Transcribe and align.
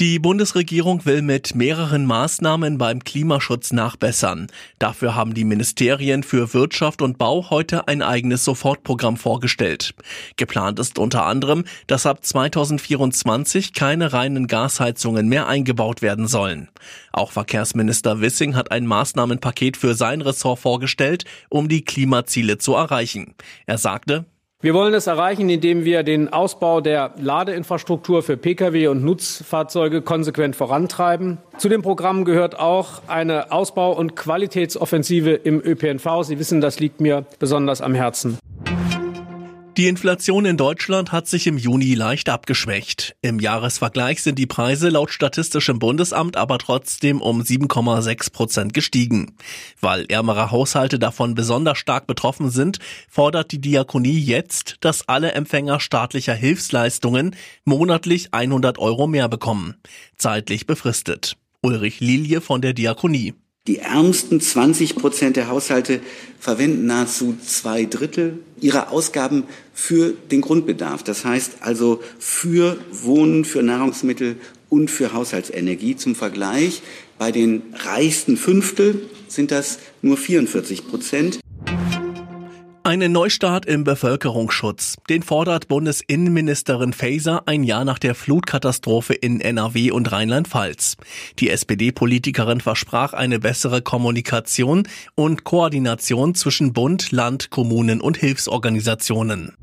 Die 0.00 0.18
Bundesregierung 0.18 1.04
will 1.04 1.20
mit 1.20 1.54
mehreren 1.54 2.06
Maßnahmen 2.06 2.78
beim 2.78 3.04
Klimaschutz 3.04 3.72
nachbessern. 3.72 4.46
Dafür 4.78 5.14
haben 5.14 5.34
die 5.34 5.44
Ministerien 5.44 6.22
für 6.22 6.54
Wirtschaft 6.54 7.02
und 7.02 7.18
Bau 7.18 7.50
heute 7.50 7.88
ein 7.88 8.00
eigenes 8.00 8.42
Sofortprogramm 8.42 9.18
vorgestellt. 9.18 9.94
Geplant 10.38 10.78
ist 10.78 10.98
unter 10.98 11.26
anderem, 11.26 11.64
dass 11.88 12.06
ab 12.06 12.24
2024 12.24 13.74
keine 13.74 14.14
reinen 14.14 14.46
Gasheizungen 14.46 15.28
mehr 15.28 15.46
eingebaut 15.46 16.00
werden 16.00 16.26
sollen. 16.26 16.68
Auch 17.12 17.30
Verkehrsminister 17.30 18.22
Wissing 18.22 18.56
hat 18.56 18.72
ein 18.72 18.86
Maßnahmenpaket 18.86 19.76
für 19.76 19.94
sein 19.94 20.22
Ressort 20.22 20.60
vorgestellt, 20.60 21.26
um 21.50 21.68
die 21.68 21.84
Klimaziele 21.84 22.56
zu 22.56 22.72
erreichen. 22.74 23.34
Er 23.66 23.76
sagte, 23.76 24.24
wir 24.62 24.74
wollen 24.74 24.94
es 24.94 25.08
erreichen, 25.08 25.50
indem 25.50 25.84
wir 25.84 26.04
den 26.04 26.32
Ausbau 26.32 26.80
der 26.80 27.14
Ladeinfrastruktur 27.18 28.22
für 28.22 28.36
Pkw 28.36 28.86
und 28.86 29.02
Nutzfahrzeuge 29.02 30.02
konsequent 30.02 30.54
vorantreiben. 30.54 31.38
Zu 31.58 31.68
dem 31.68 31.82
Programm 31.82 32.24
gehört 32.24 32.60
auch 32.60 33.02
eine 33.08 33.50
Ausbau- 33.50 33.90
und 33.90 34.14
Qualitätsoffensive 34.14 35.32
im 35.32 35.60
ÖPNV. 35.60 36.22
Sie 36.22 36.38
wissen, 36.38 36.60
das 36.60 36.78
liegt 36.78 37.00
mir 37.00 37.24
besonders 37.40 37.80
am 37.80 37.96
Herzen. 37.96 38.38
Die 39.78 39.88
Inflation 39.88 40.44
in 40.44 40.58
Deutschland 40.58 41.12
hat 41.12 41.26
sich 41.26 41.46
im 41.46 41.56
Juni 41.56 41.94
leicht 41.94 42.28
abgeschwächt. 42.28 43.16
Im 43.22 43.40
Jahresvergleich 43.40 44.22
sind 44.22 44.38
die 44.38 44.46
Preise 44.46 44.90
laut 44.90 45.10
Statistischem 45.10 45.78
Bundesamt 45.78 46.36
aber 46.36 46.58
trotzdem 46.58 47.22
um 47.22 47.40
7,6 47.40 48.32
Prozent 48.32 48.74
gestiegen. 48.74 49.34
Weil 49.80 50.04
ärmere 50.10 50.50
Haushalte 50.50 50.98
davon 50.98 51.34
besonders 51.34 51.78
stark 51.78 52.06
betroffen 52.06 52.50
sind, 52.50 52.80
fordert 53.08 53.50
die 53.50 53.62
Diakonie 53.62 54.20
jetzt, 54.20 54.76
dass 54.80 55.08
alle 55.08 55.32
Empfänger 55.32 55.80
staatlicher 55.80 56.34
Hilfsleistungen 56.34 57.34
monatlich 57.64 58.34
100 58.34 58.78
Euro 58.78 59.06
mehr 59.06 59.30
bekommen. 59.30 59.76
Zeitlich 60.18 60.66
befristet. 60.66 61.38
Ulrich 61.62 62.00
Lilie 62.00 62.42
von 62.42 62.60
der 62.60 62.74
Diakonie. 62.74 63.32
Die 63.68 63.78
ärmsten 63.78 64.40
20 64.40 64.96
Prozent 64.96 65.36
der 65.36 65.46
Haushalte 65.46 66.00
verwenden 66.40 66.86
nahezu 66.86 67.36
zwei 67.46 67.84
Drittel 67.84 68.40
ihrer 68.60 68.90
Ausgaben 68.90 69.44
für 69.72 70.14
den 70.32 70.40
Grundbedarf. 70.40 71.04
Das 71.04 71.24
heißt 71.24 71.58
also 71.60 72.02
für 72.18 72.76
Wohnen, 72.90 73.44
für 73.44 73.62
Nahrungsmittel 73.62 74.34
und 74.68 74.90
für 74.90 75.12
Haushaltsenergie. 75.12 75.94
Zum 75.94 76.16
Vergleich, 76.16 76.82
bei 77.18 77.30
den 77.30 77.62
reichsten 77.72 78.36
Fünftel 78.36 79.08
sind 79.28 79.52
das 79.52 79.78
nur 80.02 80.16
44 80.16 80.88
Prozent. 80.88 81.38
Einen 82.92 83.12
Neustart 83.12 83.64
im 83.64 83.84
Bevölkerungsschutz. 83.84 84.98
Den 85.08 85.22
fordert 85.22 85.66
Bundesinnenministerin 85.66 86.92
Faeser 86.92 87.44
ein 87.46 87.64
Jahr 87.64 87.86
nach 87.86 87.98
der 87.98 88.14
Flutkatastrophe 88.14 89.14
in 89.14 89.40
NRW 89.40 89.90
und 89.92 90.12
Rheinland-Pfalz. 90.12 90.98
Die 91.38 91.48
SPD-Politikerin 91.48 92.60
versprach 92.60 93.14
eine 93.14 93.38
bessere 93.38 93.80
Kommunikation 93.80 94.86
und 95.14 95.44
Koordination 95.44 96.34
zwischen 96.34 96.74
Bund, 96.74 97.12
Land, 97.12 97.48
Kommunen 97.48 98.02
und 98.02 98.18
Hilfsorganisationen. 98.18 99.54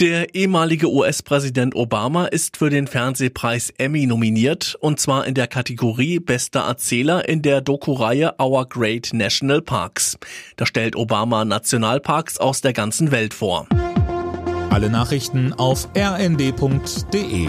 Der 0.00 0.34
ehemalige 0.34 0.92
US-Präsident 0.92 1.74
Obama 1.74 2.26
ist 2.26 2.58
für 2.58 2.68
den 2.68 2.86
Fernsehpreis 2.86 3.72
Emmy 3.78 4.04
nominiert, 4.04 4.76
und 4.80 5.00
zwar 5.00 5.26
in 5.26 5.32
der 5.32 5.46
Kategorie 5.46 6.20
Bester 6.20 6.60
Erzähler 6.60 7.26
in 7.26 7.40
der 7.40 7.62
Doku-Reihe 7.62 8.34
Our 8.38 8.68
Great 8.68 9.14
National 9.14 9.62
Parks. 9.62 10.18
Da 10.56 10.66
stellt 10.66 10.96
Obama 10.96 11.46
Nationalparks 11.46 12.36
aus 12.36 12.60
der 12.60 12.74
ganzen 12.74 13.10
Welt 13.10 13.32
vor. 13.32 13.66
Alle 14.68 14.90
Nachrichten 14.90 15.54
auf 15.54 15.88
rnd.de 15.96 17.48